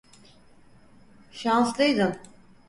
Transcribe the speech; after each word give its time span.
Şanslıydın. 1.31 2.17